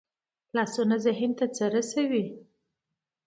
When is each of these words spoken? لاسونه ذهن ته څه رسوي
لاسونه 0.55 0.95
ذهن 1.05 1.31
ته 1.37 1.45
څه 1.55 1.65
رسوي 1.75 2.25